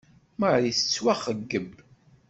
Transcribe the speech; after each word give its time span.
Marie 0.39 0.73
tettwaxeyyeb. 0.77 1.69